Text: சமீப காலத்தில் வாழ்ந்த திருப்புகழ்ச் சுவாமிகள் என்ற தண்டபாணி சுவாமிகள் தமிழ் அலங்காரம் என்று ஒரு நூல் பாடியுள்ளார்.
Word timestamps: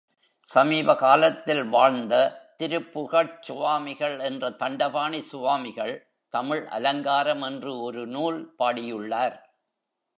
சமீப 0.51 0.95
காலத்தில் 0.95 1.65
வாழ்ந்த 1.65 2.13
திருப்புகழ்ச் 2.59 3.41
சுவாமிகள் 3.41 4.19
என்ற 4.19 4.49
தண்டபாணி 4.49 5.21
சுவாமிகள் 5.21 5.93
தமிழ் 6.33 6.63
அலங்காரம் 6.67 7.41
என்று 7.41 7.79
ஒரு 7.79 8.07
நூல் 8.07 8.55
பாடியுள்ளார். 8.59 9.37